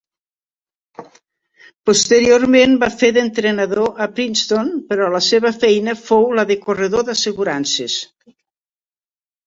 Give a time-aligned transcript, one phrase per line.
[1.89, 8.05] Posteriorment va fer d'entrenador a Princeton, però la seva feina fou la de corredor d'assegurances.